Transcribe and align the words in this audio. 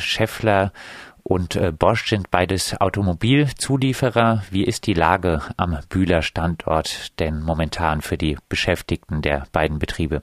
Scheffler 0.00 0.72
und 1.22 1.56
äh, 1.56 1.72
Bosch 1.72 2.06
sind 2.06 2.30
beides 2.30 2.80
Automobilzulieferer. 2.80 4.42
Wie 4.50 4.64
ist 4.64 4.86
die 4.86 4.94
Lage 4.94 5.42
am 5.56 5.78
Bühler 5.88 6.22
Standort 6.22 7.18
denn 7.20 7.42
momentan 7.42 8.00
für 8.00 8.16
die 8.16 8.36
Beschäftigten 8.48 9.22
der 9.22 9.44
beiden 9.52 9.78
Betriebe? 9.78 10.22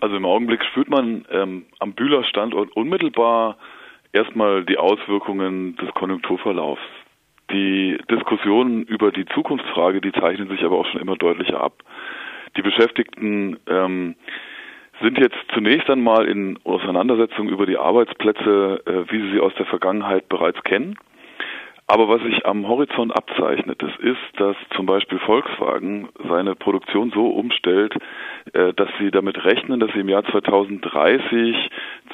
Also 0.00 0.16
im 0.16 0.26
Augenblick 0.26 0.62
spürt 0.64 0.90
man 0.90 1.24
ähm, 1.30 1.64
am 1.78 1.94
Bühler 1.94 2.24
Standort 2.24 2.76
unmittelbar 2.76 3.56
erstmal 4.12 4.64
die 4.64 4.76
Auswirkungen 4.76 5.76
des 5.76 5.92
Konjunkturverlaufs. 5.94 6.82
Die 7.50 7.98
Diskussionen 8.10 8.84
über 8.84 9.12
die 9.12 9.26
Zukunftsfrage, 9.26 10.00
die 10.00 10.12
zeichnen 10.12 10.48
sich 10.48 10.62
aber 10.62 10.78
auch 10.78 10.86
schon 10.86 11.00
immer 11.00 11.16
deutlicher 11.16 11.60
ab. 11.60 11.82
Die 12.56 12.62
Beschäftigten 12.62 13.58
ähm, 13.66 14.16
sind 15.04 15.18
jetzt 15.18 15.36
zunächst 15.52 15.88
einmal 15.90 16.26
in 16.26 16.58
Auseinandersetzung 16.64 17.48
über 17.48 17.66
die 17.66 17.76
Arbeitsplätze, 17.76 18.82
äh, 18.86 19.12
wie 19.12 19.20
sie 19.20 19.32
sie 19.32 19.40
aus 19.40 19.52
der 19.56 19.66
Vergangenheit 19.66 20.28
bereits 20.28 20.62
kennen. 20.64 20.96
Aber 21.86 22.08
was 22.08 22.22
sich 22.22 22.46
am 22.46 22.66
Horizont 22.66 23.14
abzeichnet, 23.14 23.82
das 23.82 23.90
ist, 23.98 24.40
dass 24.40 24.56
zum 24.74 24.86
Beispiel 24.86 25.18
Volkswagen 25.18 26.08
seine 26.26 26.54
Produktion 26.54 27.10
so 27.10 27.28
umstellt, 27.28 27.94
äh, 28.54 28.72
dass 28.72 28.88
sie 28.98 29.10
damit 29.10 29.44
rechnen, 29.44 29.80
dass 29.80 29.92
sie 29.92 30.00
im 30.00 30.08
Jahr 30.08 30.24
2030 30.24 31.54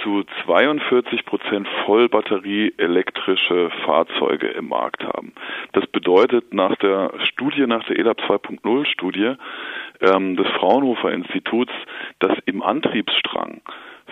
zu 0.03 0.25
42 0.45 1.25
Prozent 1.25 1.69
Vollbatterie 1.85 2.75
elektrische 2.79 3.71
Fahrzeuge 3.85 4.49
im 4.49 4.69
Markt 4.69 5.05
haben. 5.05 5.33
Das 5.73 5.87
bedeutet 5.87 6.55
nach 6.55 6.77
der 6.77 7.13
Studie, 7.25 7.67
nach 7.67 7.85
der 7.85 7.99
ELAB 7.99 8.21
2.0 8.21 8.87
Studie 8.87 9.35
ähm, 10.01 10.37
des 10.37 10.47
Fraunhofer 10.59 11.13
Instituts, 11.13 11.73
dass 12.19 12.37
im 12.47 12.63
Antriebsstrang 12.63 13.61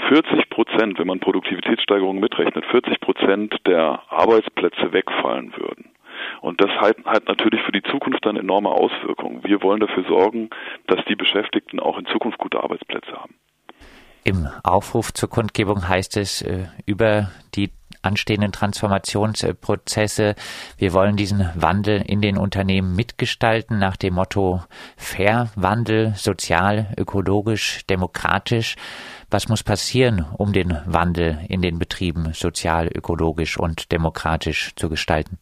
40 0.09 0.51
Prozent, 0.51 0.99
wenn 0.99 1.07
man 1.07 1.21
Produktivitätssteigerungen 1.21 2.21
mitrechnet, 2.21 2.65
40 2.67 3.01
Prozent 3.01 3.57
der 3.67 4.03
Arbeitsplätze 4.09 4.93
wegfallen 4.93 5.53
würden. 5.57 5.91
Und 6.41 6.61
das 6.61 6.71
hat, 6.71 6.97
hat 7.05 7.29
natürlich 7.29 7.63
für 7.63 7.73
die 7.73 7.83
Zukunft 7.83 8.25
dann 8.25 8.37
enorme 8.37 8.71
Auswirkungen. 8.71 9.45
Wir 9.45 9.63
wollen 9.63 9.81
dafür 9.81 10.05
sorgen, 10.05 10.51
dass 10.87 11.05
die 11.07 11.17
Beschäftigten 11.17 11.81
auch 11.81 11.99
in 11.99 12.07
Zukunft 12.07 12.39
gute 12.39 12.63
Arbeitsplätze 12.63 13.13
haben. 13.13 13.35
Im 14.29 14.47
Aufruf 14.63 15.15
zur 15.15 15.31
Kundgebung 15.31 15.89
heißt 15.89 16.19
es 16.19 16.43
äh, 16.43 16.67
über 16.85 17.31
die 17.55 17.71
anstehenden 18.03 18.53
Transformationsprozesse. 18.53 20.35
Wir 20.77 20.93
wollen 20.93 21.17
diesen 21.17 21.49
Wandel 21.55 22.03
in 22.07 22.21
den 22.21 22.37
Unternehmen 22.37 22.95
mitgestalten 22.95 23.79
nach 23.79 23.97
dem 23.97 24.13
Motto 24.13 24.61
Fair 24.99 25.49
Wandel, 25.57 26.13
sozial, 26.15 26.95
ökologisch, 26.99 27.87
demokratisch. 27.87 28.77
Was 29.31 29.49
muss 29.49 29.63
passieren, 29.63 30.27
um 30.37 30.53
den 30.53 30.77
Wandel 30.85 31.39
in 31.49 31.63
den 31.63 31.79
Betrieben 31.79 32.35
sozial, 32.35 32.91
ökologisch 32.95 33.59
und 33.59 33.93
demokratisch 33.93 34.77
zu 34.77 34.91
gestalten? 34.91 35.39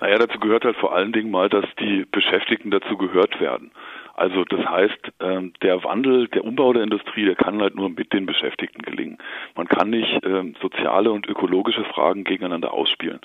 Naja, 0.00 0.16
dazu 0.16 0.40
gehört 0.40 0.64
halt 0.64 0.78
vor 0.78 0.94
allen 0.94 1.12
Dingen 1.12 1.30
mal, 1.30 1.50
dass 1.50 1.66
die 1.78 2.06
Beschäftigten 2.10 2.70
dazu 2.70 2.96
gehört 2.96 3.38
werden. 3.38 3.70
Also 4.22 4.44
das 4.44 4.64
heißt, 4.64 5.12
ähm, 5.18 5.52
der 5.62 5.82
Wandel, 5.82 6.28
der 6.28 6.44
Umbau 6.44 6.72
der 6.72 6.84
Industrie, 6.84 7.24
der 7.24 7.34
kann 7.34 7.60
halt 7.60 7.74
nur 7.74 7.90
mit 7.90 8.12
den 8.12 8.24
Beschäftigten 8.24 8.80
gelingen. 8.80 9.18
Man 9.56 9.66
kann 9.66 9.90
nicht 9.90 10.24
ähm, 10.24 10.54
soziale 10.62 11.10
und 11.10 11.26
ökologische 11.26 11.82
Fragen 11.86 12.22
gegeneinander 12.22 12.72
ausspielen. 12.72 13.18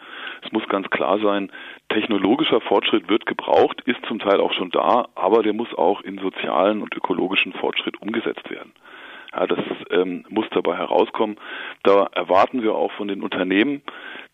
Es 0.43 0.51
muss 0.51 0.67
ganz 0.67 0.89
klar 0.89 1.19
sein, 1.19 1.51
technologischer 1.89 2.61
Fortschritt 2.61 3.09
wird 3.09 3.27
gebraucht, 3.27 3.79
ist 3.85 4.03
zum 4.07 4.17
Teil 4.17 4.39
auch 4.39 4.53
schon 4.53 4.71
da, 4.71 5.07
aber 5.13 5.43
der 5.43 5.53
muss 5.53 5.71
auch 5.75 6.01
in 6.01 6.17
sozialen 6.17 6.81
und 6.81 6.95
ökologischen 6.95 7.53
Fortschritt 7.53 8.01
umgesetzt 8.01 8.49
werden. 8.49 8.71
Ja, 9.37 9.45
das 9.45 9.59
ähm, 9.91 10.25
muss 10.29 10.47
dabei 10.49 10.77
herauskommen. 10.77 11.37
Da 11.83 12.07
erwarten 12.13 12.63
wir 12.63 12.73
auch 12.73 12.91
von 12.93 13.07
den 13.07 13.21
Unternehmen, 13.21 13.83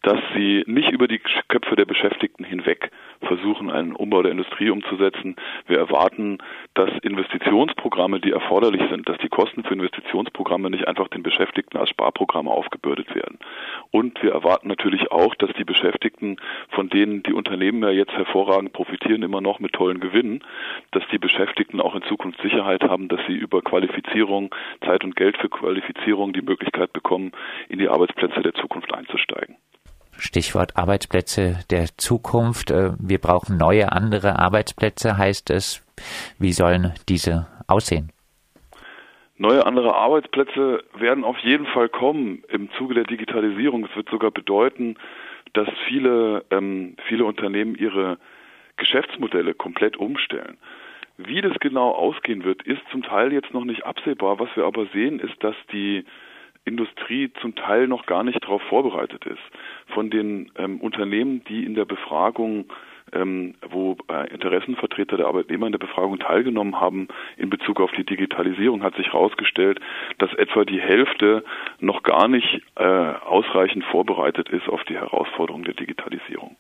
dass 0.04 0.20
sie 0.36 0.64
nicht 0.68 0.92
über 0.92 1.08
die 1.08 1.20
Köpfe 1.48 1.76
der 1.76 1.86
Beschäftigten 1.86 2.44
hinweg 2.44 2.92
versuchen, 3.22 3.72
einen 3.72 3.94
Umbau 3.94 4.22
der 4.22 4.32
Industrie 4.32 4.70
umzusetzen. 4.70 5.38
Wir 5.66 5.78
erwarten, 5.78 6.40
dass 6.74 6.90
Investitionsprogramme, 7.02 8.20
die 8.20 8.32
erforderlich 8.32 8.82
sind, 8.90 9.08
dass 9.08 9.18
die 9.20 9.30
Kosten 9.30 9.64
für 9.64 9.74
Investitionsprogramme 9.74 10.70
nicht 10.70 10.90
einfach 10.90 11.08
den 11.08 11.24
Beschäftigten 11.24 11.78
als 11.78 11.90
Sparprogramme 11.90 12.52
aufgebürdet 12.52 13.16
werden. 13.16 13.40
Und 13.92 14.22
wir 14.22 14.34
erwarten 14.34 14.68
natürlich 14.68 15.10
auch, 15.12 15.36
dass 15.36 15.52
die 15.54 15.64
Beschäftigten, 15.64 16.36
von 16.70 16.90
denen 16.90 17.24
die 17.24 17.34
Unternehmen 17.34 17.82
ja 17.82 17.90
jetzt 17.90 18.14
hervorragend 18.14 18.74
profitieren, 18.74 19.24
immer 19.24 19.40
noch 19.40 19.60
mit 19.60 19.72
tollen 19.72 20.02
Gewinnen, 20.02 20.44
dass 20.92 21.04
die 21.14 21.18
Beschäftigten 21.18 21.80
auch 21.80 21.96
in 21.96 22.04
Zukunft 22.04 22.42
Sicherheit 22.42 22.84
haben, 22.84 23.08
dass 23.08 23.22
sie 23.26 23.36
über 23.36 23.62
Qualifizierung, 23.62 24.54
Zeit 24.86 24.93
und 25.02 25.16
Geld 25.16 25.38
für 25.38 25.50
Qualifizierung 25.50 26.34
die 26.34 26.42
Möglichkeit 26.42 26.92
bekommen, 26.94 27.32
in 27.70 27.80
die 27.80 27.88
Arbeitsplätze 27.88 28.42
der 28.42 28.54
Zukunft 28.54 28.94
einzusteigen. 28.94 29.56
Stichwort 30.18 30.78
Arbeitsplätze 30.78 31.60
der 31.72 31.86
Zukunft. 31.98 32.72
Äh, 32.72 32.92
wir 33.00 33.20
brauchen 33.20 33.58
neue, 33.58 33.92
andere 33.92 34.38
Arbeitsplätze, 34.38 35.18
heißt 35.18 35.50
es. 35.50 35.84
Wie 36.40 36.52
sollen 36.52 36.94
diese 37.10 37.48
aussehen? 37.68 38.12
Neue 39.38 39.66
andere 39.66 39.96
Arbeitsplätze 39.96 40.84
werden 40.96 41.24
auf 41.24 41.38
jeden 41.40 41.66
Fall 41.66 41.90
kommen 41.90 42.44
im 42.50 42.70
Zuge 42.78 42.94
der 42.94 43.06
Digitalisierung. 43.06 43.86
Es 43.86 43.96
wird 43.96 44.10
sogar 44.10 44.32
bedeuten, 44.32 44.96
dass 45.54 45.68
viele, 45.88 46.46
ähm, 46.52 46.96
viele 47.08 47.26
Unternehmen 47.26 47.76
ihre 47.76 48.18
Geschäftsmodelle 48.78 49.54
komplett 49.54 49.98
umstellen. 49.98 50.58
Wie 51.18 51.42
das 51.42 51.54
genau 51.60 51.92
ausgehen 51.92 52.44
wird, 52.44 52.64
ist 52.64 52.82
zum 52.92 53.04
Teil 53.04 53.32
jetzt 53.34 53.54
noch 53.54 53.66
nicht 53.66 53.86
absehbar. 53.86 54.40
Was 54.40 54.50
wir 54.56 54.66
aber 54.66 54.88
sehen, 54.88 55.20
ist, 55.20 55.44
dass 55.44 55.56
die 55.72 56.06
Industrie 56.66 57.32
zum 57.42 57.56
Teil 57.56 57.88
noch 57.88 58.06
gar 58.06 58.24
nicht 58.24 58.42
darauf 58.44 58.62
vorbereitet 58.64 59.26
ist. 59.26 59.42
Von 59.94 60.10
den 60.10 60.52
ähm, 60.58 60.80
Unternehmen, 60.80 61.44
die 61.46 61.66
in 61.66 61.76
der 61.76 61.86
Befragung 61.86 62.66
ähm, 63.14 63.56
wo 63.70 63.98
äh, 64.10 64.30
Interessenvertreter 64.34 65.18
der 65.18 65.28
Arbeitnehmer 65.28 65.68
in 65.68 65.72
der 65.72 65.80
Befragung 65.80 66.20
teilgenommen 66.20 66.80
haben 66.80 67.08
in 67.38 67.50
Bezug 67.50 67.80
auf 67.80 67.92
die 67.92 68.06
Digitalisierung, 68.06 68.84
hat 68.84 68.96
sich 68.96 69.08
herausgestellt, 69.08 69.80
dass 70.18 70.34
etwa 70.34 70.66
die 70.66 70.82
Hälfte 70.82 71.44
noch 71.80 72.04
gar 72.04 72.28
nicht 72.28 72.62
äh, 72.76 72.84
ausreichend 72.84 73.84
vorbereitet 73.86 74.50
ist 74.50 74.68
auf 74.68 74.84
die 74.86 74.96
Herausforderungen 74.96 75.66
der 75.66 75.76
Digitalisierung. 75.76 76.56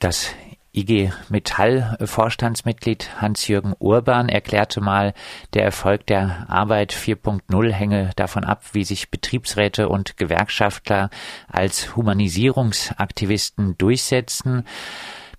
Das 0.00 0.34
IG 0.76 1.10
Metall 1.30 1.96
Vorstandsmitglied 2.04 3.08
Hans-Jürgen 3.20 3.74
Urban 3.78 4.28
erklärte 4.28 4.82
mal, 4.82 5.14
der 5.54 5.64
Erfolg 5.64 6.06
der 6.06 6.44
Arbeit 6.48 6.92
4.0 6.92 7.72
hänge 7.72 8.10
davon 8.16 8.44
ab, 8.44 8.62
wie 8.72 8.84
sich 8.84 9.10
Betriebsräte 9.10 9.88
und 9.88 10.18
Gewerkschaftler 10.18 11.08
als 11.48 11.96
Humanisierungsaktivisten 11.96 13.78
durchsetzen. 13.78 14.64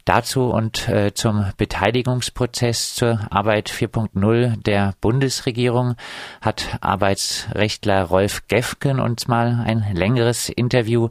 Dazu 0.07 0.45
und 0.45 0.87
äh, 0.87 1.13
zum 1.13 1.51
Beteiligungsprozess 1.57 2.95
zur 2.95 3.19
Arbeit 3.29 3.67
4.0 3.67 4.63
der 4.63 4.93
Bundesregierung 5.01 5.95
hat 6.41 6.77
Arbeitsrechtler 6.79 8.03
Rolf 8.03 8.47
Gefken 8.47 9.01
uns 9.01 9.27
mal 9.27 9.65
ein 9.67 9.83
längeres 9.93 10.47
Interview 10.47 11.09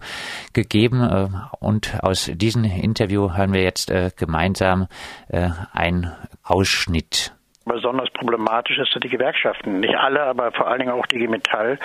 gegeben 0.54 1.02
äh, 1.02 1.28
und 1.60 2.02
aus 2.02 2.30
diesem 2.32 2.64
Interview 2.64 3.36
hören 3.36 3.52
wir 3.52 3.62
jetzt 3.62 3.90
äh, 3.90 4.12
gemeinsam 4.16 4.86
äh, 5.28 5.50
einen 5.74 6.10
Ausschnitt. 6.42 7.34
Besonders 7.66 8.08
problematisch 8.14 8.78
ist 8.78 8.94
für 8.94 9.00
die 9.00 9.10
Gewerkschaften. 9.10 9.80
Nicht 9.80 9.94
alle, 9.94 10.22
aber 10.22 10.52
vor 10.52 10.68
allen 10.68 10.78
Dingen 10.78 10.92
auch 10.92 11.06
die 11.06 11.28
Metall 11.28 11.78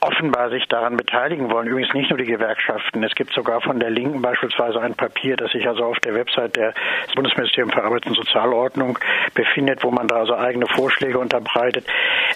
offenbar 0.00 0.50
sich 0.50 0.66
daran 0.68 0.96
beteiligen 0.96 1.50
wollen. 1.50 1.66
Übrigens 1.66 1.92
nicht 1.94 2.10
nur 2.10 2.18
die 2.18 2.24
Gewerkschaften. 2.24 3.02
Es 3.02 3.14
gibt 3.14 3.32
sogar 3.32 3.60
von 3.60 3.80
der 3.80 3.90
Linken 3.90 4.22
beispielsweise 4.22 4.80
ein 4.80 4.94
Papier, 4.94 5.36
das 5.36 5.50
sich 5.52 5.66
also 5.66 5.84
auf 5.84 5.98
der 6.00 6.14
Website 6.14 6.56
des 6.56 6.74
Bundesministeriums 7.14 7.74
für 7.74 7.82
Arbeit 7.82 8.06
und 8.06 8.14
Sozialordnung 8.14 8.98
befindet, 9.34 9.82
wo 9.82 9.90
man 9.90 10.06
da 10.06 10.16
also 10.16 10.36
eigene 10.36 10.66
Vorschläge 10.66 11.18
unterbreitet. 11.18 11.86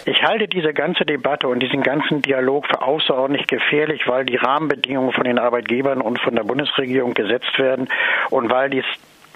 Ich 0.05 0.23
halte 0.23 0.47
diese 0.47 0.73
ganze 0.73 1.05
Debatte 1.05 1.47
und 1.47 1.59
diesen 1.59 1.83
ganzen 1.83 2.21
Dialog 2.21 2.67
für 2.67 2.81
außerordentlich 2.81 3.47
gefährlich, 3.47 4.07
weil 4.07 4.25
die 4.25 4.37
Rahmenbedingungen 4.37 5.13
von 5.13 5.23
den 5.23 5.39
Arbeitgebern 5.39 6.01
und 6.01 6.19
von 6.19 6.35
der 6.35 6.43
Bundesregierung 6.43 7.13
gesetzt 7.13 7.57
werden 7.57 7.87
und 8.29 8.49
weil 8.49 8.69
dies 8.69 8.85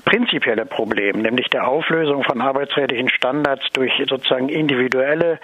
prinzipielle 0.08 0.66
Problem, 0.66 1.22
nämlich 1.22 1.50
der 1.50 1.68
Auflösung 1.68 2.24
von 2.24 2.40
arbeitsrechtlichen 2.40 3.10
Standards 3.10 3.66
durch 3.74 3.92
sozusagen 4.08 4.48
individuelle 4.48 5.38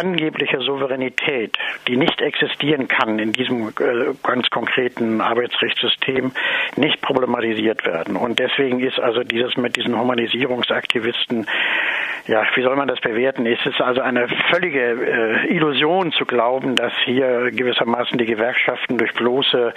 angebliche 0.00 0.60
Souveränität, 0.60 1.56
die 1.86 1.96
nicht 1.96 2.20
existieren 2.22 2.88
kann 2.88 3.18
in 3.18 3.32
diesem 3.32 3.68
äh, 3.68 4.14
ganz 4.22 4.48
konkreten 4.50 5.20
Arbeitsrechtssystem, 5.20 6.32
nicht 6.76 7.00
problematisiert 7.02 7.84
werden. 7.84 8.16
Und 8.16 8.38
deswegen 8.38 8.80
ist 8.80 8.98
also 8.98 9.22
dieses 9.22 9.56
mit 9.56 9.76
diesen 9.76 9.98
Humanisierungsaktivisten 9.98 11.46
ja, 12.26 12.44
wie 12.54 12.62
soll 12.62 12.76
man 12.76 12.86
das 12.86 13.00
bewerten? 13.00 13.46
Es 13.46 13.58
ist 13.64 13.80
also 13.80 14.00
eine 14.02 14.28
völlige 14.50 14.80
äh, 14.80 15.54
Illusion 15.54 16.12
zu 16.12 16.24
glauben, 16.24 16.76
dass 16.76 16.92
hier 17.04 17.50
gewissermaßen 17.50 18.18
die 18.18 18.26
Gewerkschaften 18.26 18.98
durch 18.98 19.12
bloße 19.14 19.72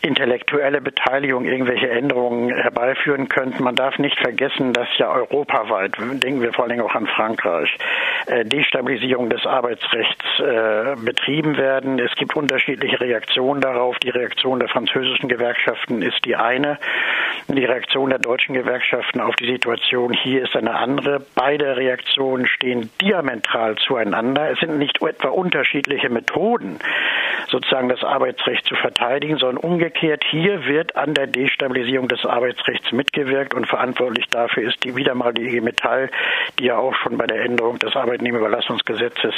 intellektuelle 0.00 0.80
Beteiligung 0.80 1.44
irgendwelche 1.44 1.90
Änderungen 1.90 2.50
herbeiführen 2.50 3.28
könnten. 3.28 3.64
Man 3.64 3.74
darf 3.74 3.98
nicht 3.98 4.18
vergessen, 4.18 4.72
dass 4.72 4.88
ja 4.96 5.10
europaweit, 5.10 5.96
denken 5.98 6.40
wir 6.40 6.52
vor 6.52 6.64
allem 6.64 6.80
auch 6.80 6.94
an 6.94 7.06
Frankreich, 7.06 7.76
äh, 8.26 8.44
Destabilisierung 8.44 9.28
des 9.28 9.44
Arbeitsrechts 9.44 10.24
äh, 10.38 10.94
betrieben 11.04 11.56
werden. 11.56 11.98
Es 11.98 12.14
gibt 12.14 12.36
unterschiedliche 12.36 13.00
Reaktionen 13.00 13.60
darauf. 13.60 13.98
Die 13.98 14.10
Reaktion 14.10 14.60
der 14.60 14.68
französischen 14.68 15.28
Gewerkschaften 15.28 16.02
ist 16.02 16.24
die 16.24 16.36
eine. 16.36 16.78
Die 17.48 17.64
Reaktion 17.64 18.10
der 18.10 18.18
deutschen 18.18 18.54
Gewerkschaften 18.54 19.20
auf 19.20 19.34
die 19.36 19.46
Situation 19.46 20.12
hier 20.12 20.44
ist 20.44 20.54
eine 20.54 20.74
andere. 20.74 21.20
Beide 21.34 21.76
Reaktionen 21.76 22.46
stehen 22.46 22.90
diametral 23.00 23.76
zueinander. 23.76 24.50
Es 24.50 24.60
sind 24.60 24.78
nicht 24.78 25.02
etwa 25.02 25.28
unterschiedliche 25.28 26.10
Methoden, 26.10 26.78
sozusagen 27.48 27.88
das 27.88 28.04
Arbeitsrecht 28.04 28.66
zu 28.66 28.74
verteidigen, 28.76 29.38
sondern 29.38 29.64
umgekehrt, 29.64 29.87
hier 29.96 30.66
wird 30.66 30.96
an 30.96 31.14
der 31.14 31.26
Destabilisierung 31.26 32.08
des 32.08 32.24
Arbeitsrechts 32.24 32.92
mitgewirkt 32.92 33.54
und 33.54 33.66
verantwortlich 33.66 34.26
dafür 34.28 34.64
ist 34.68 34.84
die, 34.84 34.96
wieder 34.96 35.14
mal 35.14 35.32
die 35.32 35.46
IG 35.46 35.60
Metall, 35.60 36.10
die 36.58 36.66
ja 36.66 36.76
auch 36.76 36.94
schon 36.94 37.16
bei 37.16 37.26
der 37.26 37.44
Änderung 37.44 37.78
des 37.78 37.94
Arbeitnehmerüberlassungsgesetzes 37.96 39.34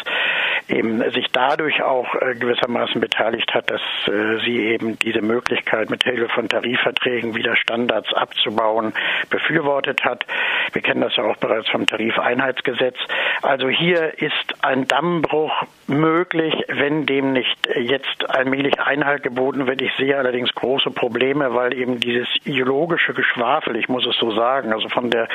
eben 0.69 1.03
sich 1.11 1.27
dadurch 1.33 1.83
auch 1.83 2.15
äh, 2.15 2.35
gewissermaßen 2.35 3.01
beteiligt 3.01 3.53
hat, 3.55 3.71
dass 3.71 3.81
äh, 4.07 4.39
sie 4.45 4.59
eben 4.61 4.99
diese 4.99 5.21
Möglichkeit 5.21 5.91
mit 5.91 6.05
Hilfe 6.05 6.29
von 6.29 6.49
Tarifverträgen 6.49 7.35
wieder 7.35 7.57
Standards 7.57 8.13
abzubauen 8.15 8.93
befürwortet 9.29 10.05
hat. 10.05 10.25
Wir 10.73 10.83
kennen 10.83 11.01
das 11.01 11.17
ja 11.17 11.25
auch 11.25 11.37
bereits 11.37 11.69
vom 11.69 11.87
Tarifeinheitsgesetz. 11.87 12.97
Also 13.43 13.69
hier 13.69 14.19
ist 14.19 14.65
ein 14.65 14.87
Dammbruch 14.87 15.53
möglich, 15.87 16.55
wenn 16.69 17.07
dem 17.07 17.33
nicht 17.33 17.69
jetzt 17.77 18.31
allmählich 18.31 18.81
Einhalt 18.81 19.23
geboten 19.23 19.67
wird. 19.67 19.83
Ich 19.83 19.93
sehe 19.97 20.17
allerdings 20.17 20.40
große 20.49 20.91
Probleme, 20.91 21.55
weil 21.55 21.75
eben 21.75 22.01
dieses 22.01 22.29
ideologische 22.45 23.15
Geschwafel, 23.15 23.77
ich 23.77 23.89
muss 23.89 24.07
es 24.07 24.17
so 24.19 24.35
sagen, 24.35 24.73
also 24.73 24.89
von 24.89 25.11
der 25.11 25.29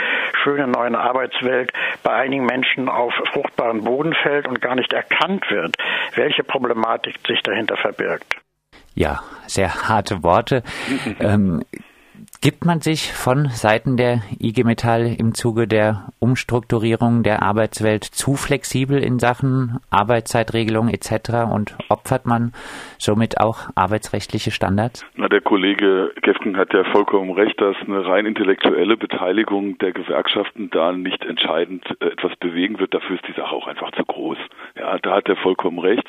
schönen 0.43 0.71
neuen 0.71 0.95
Arbeitswelt 0.95 1.71
bei 2.03 2.13
einigen 2.13 2.45
Menschen 2.45 2.89
auf 2.89 3.13
fruchtbaren 3.33 3.83
Boden 3.83 4.13
fällt 4.13 4.47
und 4.47 4.61
gar 4.61 4.75
nicht 4.75 4.93
erkannt 4.93 5.49
wird, 5.49 5.75
welche 6.15 6.43
Problematik 6.43 7.15
sich 7.27 7.41
dahinter 7.41 7.77
verbirgt. 7.77 8.35
Ja, 8.95 9.21
sehr 9.47 9.89
harte 9.89 10.23
Worte. 10.23 10.63
ähm, 11.19 11.63
Gibt 12.41 12.65
man 12.65 12.81
sich 12.81 13.11
von 13.11 13.47
Seiten 13.49 13.97
der 13.97 14.21
IG 14.39 14.63
Metall 14.63 15.15
im 15.17 15.33
Zuge 15.33 15.67
der 15.67 16.09
Umstrukturierung 16.19 17.23
der 17.23 17.41
Arbeitswelt 17.41 18.03
zu 18.03 18.35
flexibel 18.35 19.03
in 19.03 19.19
Sachen 19.19 19.79
Arbeitszeitregelung 19.89 20.89
etc. 20.89 21.51
und 21.51 21.75
opfert 21.89 22.25
man 22.25 22.51
somit 22.97 23.39
auch 23.39 23.69
arbeitsrechtliche 23.75 24.51
Standards? 24.51 25.05
Na, 25.15 25.27
der 25.27 25.41
Kollege 25.41 26.11
Gefgen 26.21 26.57
hat 26.57 26.73
ja 26.73 26.83
vollkommen 26.91 27.31
recht, 27.31 27.59
dass 27.59 27.75
eine 27.81 28.05
rein 28.05 28.25
intellektuelle 28.25 28.97
Beteiligung 28.97 29.77
der 29.79 29.91
Gewerkschaften 29.91 30.69
da 30.69 30.91
nicht 30.91 31.23
entscheidend 31.25 31.83
äh, 31.99 32.07
etwas 32.07 32.35
bewegen 32.37 32.79
wird. 32.79 32.93
Dafür 32.93 33.15
ist 33.15 33.27
die 33.27 33.33
Sache 33.33 33.55
auch 33.55 33.67
einfach 33.67 33.91
zu 33.91 34.03
groß. 34.03 34.37
Ja, 34.77 34.97
da 34.99 35.15
hat 35.15 35.29
er 35.29 35.35
vollkommen 35.37 35.79
recht. 35.79 36.07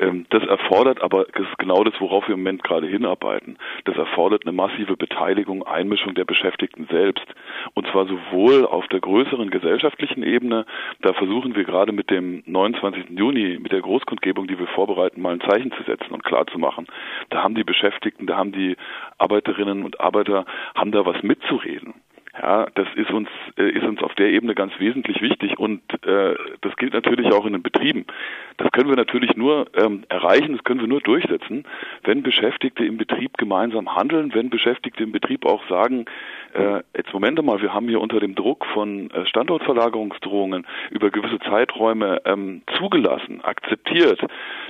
Ähm, 0.00 0.26
das 0.30 0.42
erfordert 0.44 1.02
aber, 1.02 1.26
das 1.32 1.46
ist 1.46 1.58
genau 1.58 1.84
das, 1.84 1.94
worauf 2.00 2.26
wir 2.28 2.34
im 2.34 2.40
Moment 2.40 2.64
gerade 2.64 2.86
hinarbeiten. 2.86 3.58
Das 3.84 3.96
erfordert 3.96 4.42
eine 4.44 4.52
massive 4.52 4.96
Beteiligung 4.96 5.66
Einmischung 5.76 6.14
der 6.14 6.24
Beschäftigten 6.24 6.86
selbst. 6.90 7.26
Und 7.74 7.86
zwar 7.88 8.06
sowohl 8.06 8.66
auf 8.66 8.88
der 8.88 9.00
größeren 9.00 9.50
gesellschaftlichen 9.50 10.22
Ebene, 10.22 10.66
da 11.02 11.12
versuchen 11.12 11.54
wir 11.54 11.64
gerade 11.64 11.92
mit 11.92 12.10
dem 12.10 12.42
29. 12.46 13.10
Juni, 13.10 13.58
mit 13.60 13.72
der 13.72 13.82
Großkundgebung, 13.82 14.48
die 14.48 14.58
wir 14.58 14.66
vorbereiten, 14.68 15.20
mal 15.20 15.34
ein 15.34 15.40
Zeichen 15.40 15.72
zu 15.72 15.82
setzen 15.82 16.12
und 16.12 16.24
klar 16.24 16.46
zu 16.46 16.58
machen. 16.58 16.86
Da 17.30 17.42
haben 17.42 17.54
die 17.54 17.64
Beschäftigten, 17.64 18.26
da 18.26 18.36
haben 18.36 18.52
die 18.52 18.76
Arbeiterinnen 19.18 19.84
und 19.84 20.00
Arbeiter, 20.00 20.46
haben 20.74 20.92
da 20.92 21.04
was 21.04 21.22
mitzureden. 21.22 21.94
Ja, 22.40 22.66
das 22.74 22.86
ist 22.96 23.10
uns 23.10 23.28
äh, 23.56 23.70
ist 23.70 23.84
uns 23.84 24.02
auf 24.02 24.14
der 24.14 24.28
Ebene 24.28 24.54
ganz 24.54 24.72
wesentlich 24.78 25.22
wichtig 25.22 25.58
und 25.58 25.80
äh, 26.04 26.34
das 26.60 26.76
gilt 26.76 26.92
natürlich 26.92 27.32
auch 27.32 27.46
in 27.46 27.54
den 27.54 27.62
Betrieben. 27.62 28.04
Das 28.58 28.70
können 28.72 28.88
wir 28.88 28.96
natürlich 28.96 29.36
nur 29.36 29.66
ähm, 29.74 30.04
erreichen, 30.08 30.52
das 30.52 30.64
können 30.64 30.80
wir 30.80 30.88
nur 30.88 31.00
durchsetzen, 31.00 31.64
wenn 32.04 32.22
Beschäftigte 32.22 32.84
im 32.84 32.98
Betrieb 32.98 33.38
gemeinsam 33.38 33.94
handeln, 33.94 34.34
wenn 34.34 34.50
Beschäftigte 34.50 35.02
im 35.02 35.12
Betrieb 35.12 35.46
auch 35.46 35.66
sagen, 35.68 36.04
äh, 36.52 36.82
jetzt 36.96 37.12
Moment 37.12 37.42
mal, 37.42 37.60
wir 37.60 37.72
haben 37.72 37.88
hier 37.88 38.00
unter 38.00 38.20
dem 38.20 38.34
Druck 38.34 38.66
von 38.72 39.10
äh, 39.10 39.26
Standortverlagerungsdrohungen 39.26 40.66
über 40.90 41.10
gewisse 41.10 41.38
Zeiträume 41.40 42.20
ähm, 42.24 42.62
zugelassen, 42.78 43.42
akzeptiert, 43.42 44.20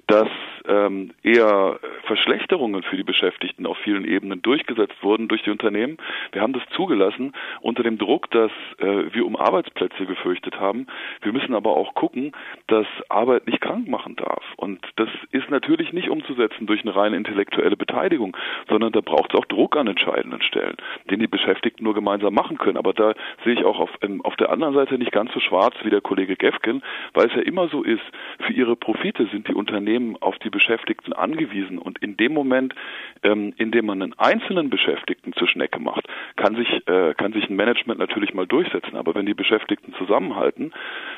dass 0.07 0.29
ähm, 0.69 1.13
eher 1.23 1.79
Verschlechterungen 2.05 2.83
für 2.83 2.97
die 2.97 3.05
Beschäftigten 3.05 3.67
auf 3.67 3.79
vielen 3.79 4.05
Ebenen 4.05 4.43
durchgesetzt 4.43 4.97
wurden 5.03 5.29
durch 5.29 5.43
die 5.43 5.51
Unternehmen. 5.51 5.97
Wir 6.33 6.43
haben 6.43 6.53
das 6.53 6.63
zugelassen 6.75 7.33
unter 7.61 7.83
dem 7.83 7.99
Druck, 7.99 8.31
dass 8.31 8.51
äh, 8.79 9.13
wir 9.13 9.27
um 9.27 9.37
Arbeitsplätze 9.37 10.07
gefürchtet 10.07 10.59
haben. 10.61 10.87
Wir 11.23 11.33
müssen 11.33 11.55
aber 11.55 11.77
auch 11.77 11.95
gucken, 11.95 12.33
dass 12.67 12.87
Arbeit 13.09 13.47
nicht 13.47 13.61
krank 13.61 13.89
machen 13.89 14.17
darf. 14.17 14.43
Und 14.57 14.81
das 14.97 15.09
ist 15.33 15.51
natürlich 15.51 15.93
nicht 15.93 16.09
umzusetzen 16.09 16.67
durch 16.67 16.83
eine 16.83 16.95
reine 16.95 17.17
intellektuelle 17.17 17.77
Beteiligung, 17.77 18.37
sondern 18.69 18.93
da 18.93 19.01
braucht 19.01 19.33
es 19.33 19.39
auch 19.39 19.45
Druck 19.47 19.77
an 19.77 19.87
entscheidenden 19.87 20.43
Stellen, 20.43 20.77
den 21.11 21.21
die 21.21 21.27
Beschäftigten 21.27 21.85
nur 21.85 21.95
gemeinsam 21.95 22.35
machen 22.35 22.59
können. 22.59 22.77
Aber 22.77 22.93
da 22.93 23.15
sehe 23.45 23.55
ich 23.55 23.65
auch 23.65 23.79
auf, 23.79 23.91
ähm, 24.03 24.23
auf 24.23 24.37
der 24.37 24.51
anderen 24.51 24.75
Seite 24.75 24.99
nicht 24.99 25.13
ganz 25.13 25.33
so 25.33 25.41
schwarz 25.41 25.75
wie 25.83 25.91
der 25.91 26.01
Kollege 26.01 26.37
Gefgen, 26.37 26.83
weil 27.15 27.27
es 27.27 27.35
ja 27.35 27.43
immer 27.43 27.69
so 27.69 27.83
ist, 27.83 28.03
für 28.41 28.53
ihre 28.53 28.77
Profite 28.77 29.27
sind 29.27 29.49
die 29.49 29.55
Unternehmen 29.55 30.17
auf 30.21 30.39
die 30.39 30.51
Beschäftigten 30.51 31.13
angewiesen. 31.13 31.79
Und 31.79 31.99
in 31.99 32.17
dem 32.17 32.33
Moment, 32.33 32.75
ähm, 33.23 33.55
in 33.57 33.71
dem 33.71 33.87
man 33.87 34.03
einen 34.03 34.19
einzelnen 34.19 34.71
Beschäftigten 34.71 35.33
zur 35.33 35.49
Schnecke 35.49 35.81
macht, 35.81 36.07
kann 36.37 36.57
sich, 36.57 36.69
äh, 36.87 37.15
kann 37.15 37.33
sich 37.33 37.46
ein 37.49 37.57
Management 37.57 37.99
natürlich 37.99 38.35
mal 38.35 38.47
durchsetzen. 38.47 38.97
Aber 38.97 39.15
wenn 39.15 39.27
die 39.27 39.35
Beschäftigten 39.35 39.95
zusammenhalten, 39.95 40.73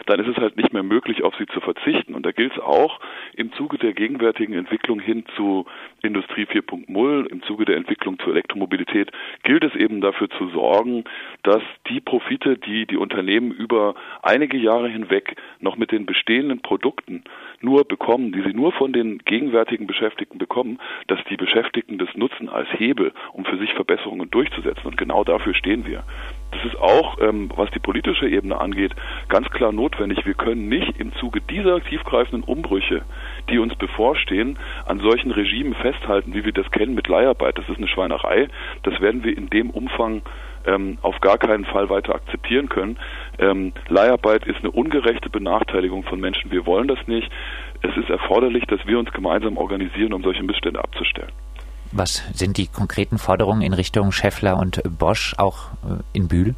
dann 0.07 0.21
ist 0.21 0.29
es 0.29 0.37
halt 0.37 0.57
nicht 0.57 0.73
mehr 0.73 0.83
möglich, 0.83 1.23
auf 1.23 1.35
sie 1.37 1.47
zu 1.47 1.61
verzichten. 1.61 2.15
Und 2.15 2.25
da 2.25 2.33
gilt 2.33 2.53
es 2.53 2.59
auch 2.59 3.01
im 3.35 3.53
Zuge 3.53 3.79
der 3.79 3.93
gegenwärtigen 3.93 4.55
Entwicklung 4.55 5.01
hin 5.01 5.25
zu 5.37 5.67
Industrie 6.03 6.45
4.0, 6.45 7.27
im 7.27 7.43
Zuge 7.43 7.65
der 7.65 7.77
Entwicklung 7.77 8.19
zur 8.19 8.33
Elektromobilität, 8.33 9.11
gilt 9.43 9.65
es 9.65 9.75
eben 9.75 10.01
dafür 10.01 10.29
zu 10.31 10.49
sorgen, 10.49 11.05
dass 11.43 11.63
die 11.89 12.01
Profite, 12.01 12.57
die 12.57 12.87
die 12.87 12.97
Unternehmen 12.97 13.51
über 13.51 13.95
einige 14.23 14.57
Jahre 14.57 14.89
hinweg 14.89 15.37
noch 15.61 15.77
mit 15.77 15.93
den 15.93 16.07
bestehenden 16.07 16.61
Produkten 16.61 17.25
nur 17.61 17.85
bekommen, 17.85 18.33
die 18.33 18.43
sie 18.43 18.55
nur 18.55 18.73
von 18.73 18.93
den 18.93 19.19
gegenwärtigen 19.19 19.87
Beschäftigten 19.87 20.39
bekommen, 20.39 20.79
dass 21.07 21.19
die 21.31 21.37
Beschäftigten 21.37 21.99
das 21.99 22.09
nutzen 22.15 22.49
als 22.49 22.69
Hebel, 22.73 23.13
um 23.33 23.45
für 23.45 23.59
sich 23.59 23.73
Verbesserungen 23.75 24.31
durchzusetzen. 24.31 24.87
Und 24.87 24.97
genau 24.97 25.25
dafür 25.25 25.55
stehen 25.55 25.87
wir. 25.87 26.05
Das 26.51 26.65
ist 26.65 26.81
auch, 26.81 27.19
ähm, 27.21 27.51
was 27.55 27.71
die 27.71 27.79
politische 27.79 28.29
Ebene 28.29 28.61
angeht, 28.61 28.95
ganz 29.29 29.49
klar 29.51 29.73
notwendig. 29.73 30.25
Wir 30.25 30.35
können 30.35 30.69
nicht 30.69 30.99
im 30.99 31.13
Zuge 31.15 31.41
dieser 31.41 31.81
tiefgreifenden 31.83 32.43
Umbrüche, 32.43 33.03
die 33.51 33.59
uns 33.59 33.75
bevorstehen, 33.77 34.59
an 34.87 34.99
solchen 35.01 35.31
Regimen 35.31 35.75
festhalten, 35.75 36.35
wie 36.35 36.45
wir 36.45 36.53
das 36.53 36.71
kennen 36.71 36.95
mit 36.95 37.07
Leiharbeit. 37.09 37.59
Das 37.59 37.69
ist 37.69 37.79
eine 37.79 37.89
Schweinerei. 37.89 38.49
Das 38.83 38.99
werden 39.01 39.25
wir 39.25 39.37
in 39.37 39.51
dem 39.51 39.71
Umfang 39.71 40.23
ähm, 40.67 40.99
auf 41.03 41.21
gar 41.21 41.39
keinen 41.39 41.65
Fall 41.65 41.91
weiter 41.91 42.15
akzeptieren 42.15 42.69
können. 42.69 42.99
Ähm, 43.39 43.73
Leiharbeit 43.89 44.47
ist 44.47 44.59
eine 44.61 44.71
ungerechte 44.71 45.31
Benachteiligung 45.31 46.05
von 46.05 46.21
Menschen. 46.21 46.51
Wir 46.51 46.67
wollen 46.67 46.89
das 46.89 47.07
nicht. 47.07 47.31
Es 47.83 47.97
ist 47.97 48.11
erforderlich, 48.11 48.65
dass 48.67 48.85
wir 48.87 48.99
uns 48.99 49.13
gemeinsam 49.13 49.57
organisieren, 49.57 50.13
um 50.13 50.23
solche 50.23 50.43
Missstände 50.43 50.81
abzustellen. 50.81 51.33
Was 51.93 52.23
sind 52.35 52.59
die 52.59 52.67
konkreten 52.67 53.19
Forderungen 53.19 53.63
in 53.63 53.73
Richtung 53.73 54.13
Scheffler 54.13 54.59
und 54.59 54.83
Bosch 54.99 55.35
auch 55.39 55.71
äh, 55.85 56.03
in 56.13 56.29
Bühl? 56.29 56.55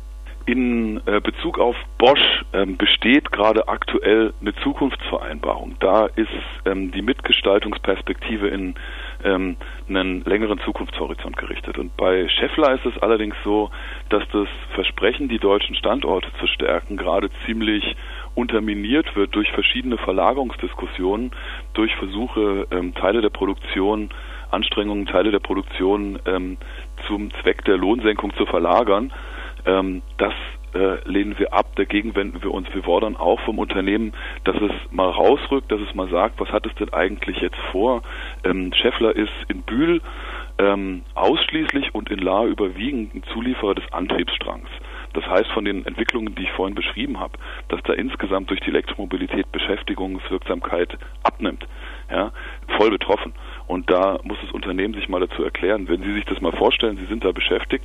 In 0.47 1.01
äh, 1.07 1.21
Bezug 1.21 1.61
auf 1.61 1.77
Bosch 1.99 2.45
ähm, 2.53 2.77
besteht 2.77 3.31
gerade 3.31 3.69
aktuell 3.69 4.33
eine 4.41 4.55
Zukunftsvereinbarung. 4.57 5.77
Da 5.79 6.07
ist 6.07 6.29
ähm, 6.65 6.91
die 6.91 7.03
Mitgestaltungsperspektive 7.03 8.49
in 8.49 8.75
ähm, 9.23 9.57
einen 9.89 10.25
längeren 10.25 10.59
Zukunftshorizont 10.61 11.37
gerichtet. 11.37 11.79
Und 11.79 11.97
bei 11.97 12.29
Scheffler 12.29 12.75
ist 12.75 12.87
es 12.87 13.01
allerdings 13.01 13.37
so, 13.45 13.71
dass 14.09 14.25
das 14.33 14.49
Versprechen, 14.75 15.29
die 15.29 15.39
deutschen 15.39 15.77
Standorte 15.77 16.29
zu 16.41 16.49
stärken, 16.49 16.97
gerade 16.97 17.31
ziemlich 17.47 17.95
unterminiert 18.35 19.15
wird 19.15 19.35
durch 19.37 19.53
verschiedene 19.53 19.99
Verlagerungsdiskussionen, 19.99 21.31
durch 21.75 21.95
Versuche, 21.97 22.67
Teile 22.95 23.21
der 23.21 23.31
Produktion, 23.31 24.11
Anstrengungen, 24.53 25.07
Teile 25.07 25.31
der 25.31 25.39
Produktion 25.41 26.19
ähm, 26.27 26.57
zum 27.07 27.31
Zweck 27.43 27.65
der 27.65 27.77
Lohnsenkung 27.77 28.35
zu 28.35 28.47
verlagern. 28.47 29.13
Ähm, 29.67 30.03
das 30.19 30.35
äh, 30.75 31.09
lehnen 31.09 31.39
wir 31.39 31.53
ab. 31.53 31.75
Dagegen 31.77 32.15
wenden 32.15 32.43
wir 32.43 32.53
uns. 32.53 32.73
Wir 32.73 32.83
fordern 32.83 33.17
auch 33.17 33.41
vom 33.41 33.59
Unternehmen, 33.59 34.13
dass 34.45 34.57
es 34.57 34.73
mal 34.91 35.11
rausrückt, 35.11 35.71
dass 35.71 35.81
es 35.81 35.95
mal 35.95 36.09
sagt, 36.09 36.41
was 36.41 36.51
hat 36.51 36.67
es 36.67 36.75
denn 36.77 36.93
eigentlich 36.93 37.39
jetzt 37.41 37.59
vor? 37.73 38.03
Ähm, 38.45 38.73
Scheffler 38.73 39.15
ist 39.15 39.33
in 39.49 39.63
Bühl 39.63 40.01
ähm, 40.59 41.03
ausschließlich 41.15 41.95
und 41.95 42.11
in 42.11 42.19
Lahr 42.19 42.45
überwiegend 42.47 43.15
ein 43.15 43.23
Zulieferer 43.33 43.75
des 43.75 43.93
Antriebsstrangs. 43.93 44.69
Das 45.13 45.27
heißt, 45.27 45.51
von 45.51 45.65
den 45.65 45.85
Entwicklungen, 45.87 46.35
die 46.35 46.45
ich 46.45 46.53
vorhin 46.53 46.75
beschrieben 46.75 47.19
habe, 47.19 47.33
dass 47.69 47.83
da 47.83 47.95
insgesamt 47.95 48.51
durch 48.51 48.61
die 48.61 48.69
Elektromobilität 48.69 49.51
Beschäftigungswirksamkeit 49.51 50.97
abnimmt, 51.25 51.67
ja, 52.11 52.31
voll 52.79 52.91
betroffen. 52.91 53.33
Und 53.71 53.89
da 53.89 54.19
muss 54.25 54.37
das 54.43 54.51
Unternehmen 54.51 54.95
sich 54.95 55.09
mal 55.09 55.21
dazu 55.21 55.45
erklären, 55.45 55.87
wenn 55.87 56.03
Sie 56.03 56.13
sich 56.13 56.25
das 56.25 56.41
mal 56.41 56.51
vorstellen, 56.51 56.97
Sie 56.97 57.07
sind 57.07 57.25
da 57.25 57.31
beschäftigt, 57.31 57.85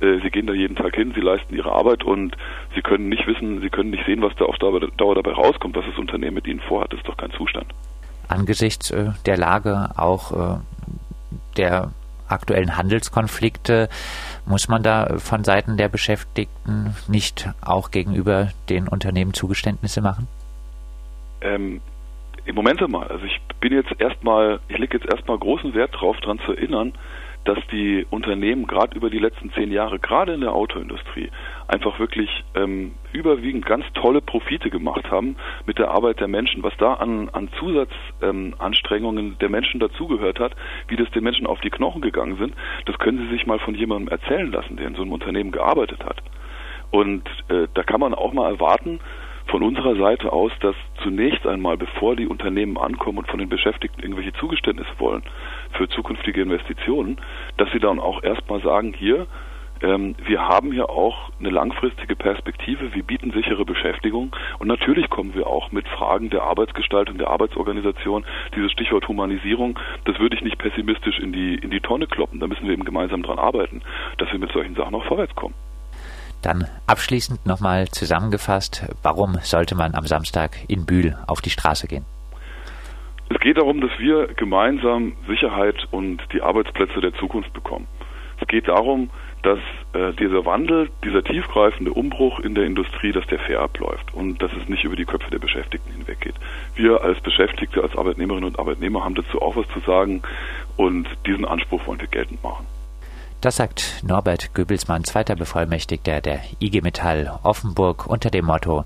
äh, 0.00 0.18
Sie 0.22 0.30
gehen 0.30 0.46
da 0.46 0.54
jeden 0.54 0.76
Tag 0.76 0.96
hin, 0.96 1.12
Sie 1.14 1.20
leisten 1.20 1.54
Ihre 1.54 1.72
Arbeit 1.72 2.04
und 2.04 2.34
Sie 2.74 2.80
können 2.80 3.10
nicht 3.10 3.26
wissen, 3.26 3.60
Sie 3.60 3.68
können 3.68 3.90
nicht 3.90 4.06
sehen, 4.06 4.22
was 4.22 4.34
da 4.36 4.46
auf 4.46 4.56
Dauer 4.56 5.14
dabei 5.14 5.32
rauskommt, 5.32 5.76
was 5.76 5.84
das 5.84 5.98
Unternehmen 5.98 6.36
mit 6.36 6.46
Ihnen 6.46 6.60
vorhat. 6.60 6.90
Das 6.90 7.00
ist 7.00 7.06
doch 7.06 7.18
kein 7.18 7.32
Zustand. 7.32 7.66
Angesichts 8.28 8.90
äh, 8.90 9.10
der 9.26 9.36
Lage 9.36 9.90
auch 9.98 10.32
äh, 10.32 10.58
der 11.58 11.90
aktuellen 12.28 12.78
Handelskonflikte 12.78 13.90
muss 14.46 14.68
man 14.68 14.82
da 14.82 15.18
von 15.18 15.44
Seiten 15.44 15.76
der 15.76 15.90
Beschäftigten 15.90 16.96
nicht 17.08 17.50
auch 17.60 17.90
gegenüber 17.90 18.52
den 18.70 18.88
Unternehmen 18.88 19.34
Zugeständnisse 19.34 20.00
machen? 20.00 20.28
Ähm, 21.42 21.82
im 22.46 22.54
Moment 22.54 22.82
einmal. 22.82 23.08
Also 23.08 23.24
ich 23.24 23.40
bin 23.60 23.72
jetzt 23.72 23.92
erstmal, 23.98 24.60
ich 24.68 24.78
lege 24.78 24.98
jetzt 24.98 25.12
erstmal 25.12 25.38
großen 25.38 25.74
Wert 25.74 25.94
darauf, 25.94 26.16
daran 26.20 26.38
zu 26.40 26.52
erinnern, 26.52 26.92
dass 27.46 27.58
die 27.70 28.04
Unternehmen 28.10 28.66
gerade 28.66 28.96
über 28.96 29.08
die 29.08 29.20
letzten 29.20 29.52
zehn 29.52 29.70
Jahre, 29.70 30.00
gerade 30.00 30.34
in 30.34 30.40
der 30.40 30.52
Autoindustrie, 30.52 31.30
einfach 31.68 31.98
wirklich 32.00 32.28
ähm, 32.54 32.94
überwiegend 33.12 33.64
ganz 33.64 33.84
tolle 33.94 34.20
Profite 34.20 34.68
gemacht 34.68 35.10
haben 35.10 35.36
mit 35.64 35.78
der 35.78 35.90
Arbeit 35.90 36.18
der 36.18 36.26
Menschen, 36.26 36.64
was 36.64 36.76
da 36.78 36.94
an, 36.94 37.28
an 37.28 37.48
Zusatzanstrengungen 37.58 39.26
ähm, 39.26 39.38
der 39.40 39.48
Menschen 39.48 39.78
dazugehört 39.78 40.40
hat, 40.40 40.56
wie 40.88 40.96
das 40.96 41.08
den 41.12 41.22
Menschen 41.22 41.46
auf 41.46 41.60
die 41.60 41.70
Knochen 41.70 42.02
gegangen 42.02 42.36
sind, 42.36 42.54
das 42.84 42.98
können 42.98 43.18
Sie 43.18 43.36
sich 43.36 43.46
mal 43.46 43.60
von 43.60 43.76
jemandem 43.76 44.08
erzählen 44.08 44.50
lassen, 44.50 44.76
der 44.76 44.88
in 44.88 44.96
so 44.96 45.02
einem 45.02 45.12
Unternehmen 45.12 45.52
gearbeitet 45.52 46.04
hat. 46.04 46.20
Und 46.90 47.28
äh, 47.48 47.68
da 47.74 47.82
kann 47.84 48.00
man 48.00 48.14
auch 48.14 48.32
mal 48.32 48.50
erwarten, 48.50 48.98
von 49.46 49.62
unserer 49.62 49.96
Seite 49.96 50.32
aus, 50.32 50.52
dass 50.60 50.74
zunächst 51.02 51.46
einmal, 51.46 51.76
bevor 51.76 52.16
die 52.16 52.26
Unternehmen 52.26 52.78
ankommen 52.78 53.18
und 53.18 53.28
von 53.28 53.38
den 53.38 53.48
Beschäftigten 53.48 54.00
irgendwelche 54.00 54.32
Zugeständnisse 54.34 54.90
wollen 54.98 55.22
für 55.72 55.88
zukünftige 55.88 56.42
Investitionen, 56.42 57.18
dass 57.56 57.70
sie 57.72 57.78
dann 57.78 57.98
auch 57.98 58.22
erstmal 58.22 58.60
sagen, 58.62 58.94
hier, 58.96 59.26
ähm, 59.82 60.14
wir 60.24 60.48
haben 60.48 60.72
hier 60.72 60.88
auch 60.90 61.30
eine 61.38 61.50
langfristige 61.50 62.16
Perspektive, 62.16 62.94
wir 62.94 63.02
bieten 63.02 63.30
sichere 63.32 63.64
Beschäftigung. 63.64 64.34
Und 64.58 64.68
natürlich 64.68 65.10
kommen 65.10 65.34
wir 65.34 65.46
auch 65.46 65.70
mit 65.70 65.86
Fragen 65.88 66.30
der 66.30 66.42
Arbeitsgestaltung, 66.42 67.18
der 67.18 67.28
Arbeitsorganisation, 67.28 68.24
dieses 68.54 68.72
Stichwort 68.72 69.06
Humanisierung, 69.08 69.78
das 70.04 70.18
würde 70.18 70.36
ich 70.36 70.42
nicht 70.42 70.58
pessimistisch 70.58 71.18
in 71.18 71.32
die, 71.32 71.56
in 71.56 71.70
die 71.70 71.80
Tonne 71.80 72.06
kloppen, 72.06 72.40
da 72.40 72.46
müssen 72.46 72.66
wir 72.66 72.72
eben 72.72 72.84
gemeinsam 72.84 73.22
dran 73.22 73.38
arbeiten, 73.38 73.82
dass 74.18 74.32
wir 74.32 74.38
mit 74.38 74.52
solchen 74.52 74.74
Sachen 74.74 74.94
auch 74.94 75.04
vorwärts 75.04 75.34
kommen. 75.34 75.54
Dann 76.46 76.68
abschließend 76.86 77.44
nochmal 77.44 77.88
zusammengefasst, 77.88 78.86
warum 79.02 79.34
sollte 79.42 79.74
man 79.74 79.96
am 79.96 80.06
Samstag 80.06 80.52
in 80.68 80.86
Bühl 80.86 81.16
auf 81.26 81.40
die 81.40 81.50
Straße 81.50 81.88
gehen? 81.88 82.04
Es 83.28 83.40
geht 83.40 83.56
darum, 83.56 83.80
dass 83.80 83.90
wir 83.98 84.28
gemeinsam 84.28 85.14
Sicherheit 85.26 85.88
und 85.90 86.22
die 86.32 86.42
Arbeitsplätze 86.42 87.00
der 87.00 87.12
Zukunft 87.14 87.52
bekommen. 87.52 87.88
Es 88.40 88.46
geht 88.46 88.68
darum, 88.68 89.10
dass 89.42 89.58
äh, 89.92 90.12
dieser 90.12 90.44
Wandel, 90.44 90.88
dieser 91.02 91.24
tiefgreifende 91.24 91.92
Umbruch 91.92 92.38
in 92.38 92.54
der 92.54 92.62
Industrie, 92.62 93.10
dass 93.10 93.26
der 93.26 93.40
fair 93.40 93.58
abläuft 93.58 94.14
und 94.14 94.40
dass 94.40 94.52
es 94.52 94.68
nicht 94.68 94.84
über 94.84 94.94
die 94.94 95.04
Köpfe 95.04 95.32
der 95.32 95.40
Beschäftigten 95.40 95.90
hinweggeht. 95.90 96.36
Wir 96.76 97.02
als 97.02 97.18
Beschäftigte, 97.22 97.82
als 97.82 97.98
Arbeitnehmerinnen 97.98 98.48
und 98.48 98.60
Arbeitnehmer 98.60 99.02
haben 99.02 99.16
dazu 99.16 99.42
auch 99.42 99.56
was 99.56 99.66
zu 99.70 99.80
sagen 99.80 100.22
und 100.76 101.08
diesen 101.26 101.44
Anspruch 101.44 101.84
wollen 101.88 102.00
wir 102.00 102.06
geltend 102.06 102.40
machen. 102.44 102.66
Das 103.40 103.56
sagt 103.56 104.02
Norbert 104.02 104.54
Göbelsmann, 104.54 105.04
zweiter 105.04 105.36
Bevollmächtigter 105.36 106.20
der 106.20 106.40
IG 106.58 106.80
Metall 106.80 107.38
Offenburg 107.42 108.06
unter 108.06 108.30
dem 108.30 108.46
Motto 108.46 108.84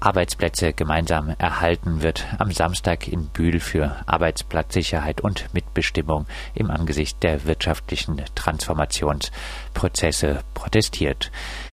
Arbeitsplätze 0.00 0.72
gemeinsam 0.72 1.34
erhalten 1.38 2.02
wird 2.02 2.24
am 2.38 2.52
Samstag 2.52 3.08
in 3.08 3.26
Bühl 3.26 3.58
für 3.58 3.96
Arbeitsplatzsicherheit 4.06 5.20
und 5.20 5.52
Mitbestimmung 5.52 6.26
im 6.54 6.70
Angesicht 6.70 7.22
der 7.22 7.46
wirtschaftlichen 7.46 8.22
Transformationsprozesse 8.34 10.40
protestiert. 10.54 11.32